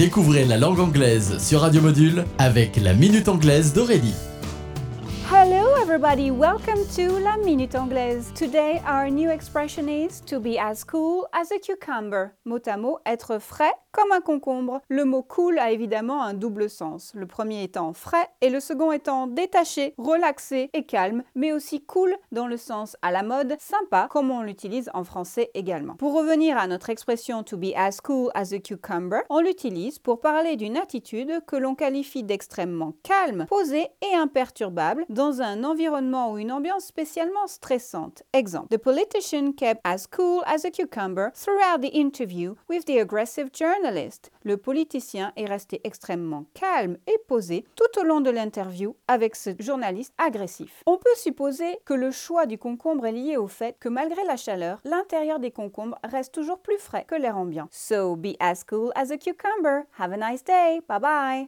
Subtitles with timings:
[0.00, 4.14] Découvrez la langue anglaise sur Radio Module avec la Minute Anglaise d'Aurélie.
[5.30, 6.30] Hello, everybody.
[6.30, 8.32] Welcome to La Minute Anglaise.
[8.34, 12.30] Today, our new expression is to be as cool as a cucumber.
[12.46, 14.80] Mot à mot, être frais comme un concombre.
[14.88, 17.12] Le mot cool a évidemment un double sens.
[17.14, 22.16] Le premier étant frais et le second étant détaché, relaxé et calme, mais aussi cool
[22.32, 25.94] dans le sens à la mode, sympa, comme on l'utilise en français également.
[25.94, 30.20] Pour revenir à notre expression to be as cool as a cucumber, on l'utilise pour
[30.20, 36.38] parler d'une attitude que l'on qualifie d'extrêmement calme, posée et imperturbable dans un environnement ou
[36.38, 38.22] une ambiance spécialement stressante.
[38.32, 43.50] Exemple, the politician kept as cool as a cucumber throughout the interview with the aggressive
[43.52, 43.79] journalist.
[44.44, 49.50] Le politicien est resté extrêmement calme et posé tout au long de l'interview avec ce
[49.58, 50.82] journaliste agressif.
[50.86, 54.36] On peut supposer que le choix du concombre est lié au fait que malgré la
[54.36, 57.68] chaleur, l'intérieur des concombres reste toujours plus frais que l'air ambiant.
[57.70, 59.84] So be as cool as a cucumber.
[59.98, 60.80] Have a nice day.
[60.88, 61.38] Bye bye.